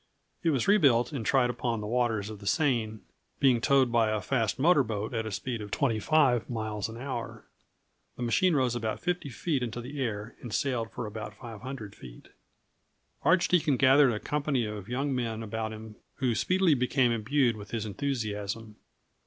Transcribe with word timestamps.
It 0.41 0.49
was 0.49 0.67
rebuilt 0.67 1.11
and 1.11 1.23
tried 1.23 1.51
upon 1.51 1.79
the 1.79 1.85
waters 1.85 2.31
of 2.31 2.39
the 2.39 2.47
Seine, 2.47 3.01
being 3.39 3.61
towed 3.61 3.91
by 3.91 4.09
a 4.09 4.19
fast 4.19 4.57
motor 4.57 4.81
boat 4.83 5.13
at 5.13 5.27
a 5.27 5.31
speed 5.31 5.61
of 5.61 5.69
25 5.69 6.49
miles 6.49 6.89
an 6.89 6.97
hour. 6.97 7.45
The 8.17 8.23
machine 8.23 8.55
rose 8.55 8.73
about 8.75 8.99
50 8.99 9.29
feet 9.29 9.61
into 9.61 9.79
the 9.79 10.01
air 10.01 10.35
and 10.41 10.51
sailed 10.51 10.89
for 10.91 11.05
about 11.05 11.35
500 11.37 11.93
feet. 11.93 12.29
Archdeacon 13.21 13.77
gathered 13.77 14.11
a 14.11 14.19
company 14.19 14.65
of 14.65 14.89
young 14.89 15.13
men 15.13 15.43
about 15.43 15.71
him 15.71 15.97
who 16.15 16.33
speedily 16.33 16.73
became 16.73 17.11
imbued 17.11 17.55
with 17.55 17.69
his 17.69 17.85
enthusiasm. 17.85 18.77